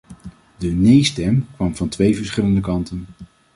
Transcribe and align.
De 0.57 0.67
'nee' 0.67 1.03
stem 1.03 1.45
kwam 1.55 1.75
van 1.75 1.89
twee 1.89 2.15
verschillende 2.15 2.61
kanten. 2.61 3.05